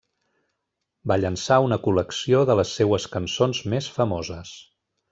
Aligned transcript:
Va 1.11 1.17
llançar 1.25 1.59
una 1.67 1.79
col·lecció 1.85 2.41
de 2.51 2.57
les 2.63 2.75
seues 2.81 3.09
cançons 3.19 3.63
més 3.75 3.95
famoses. 4.01 4.61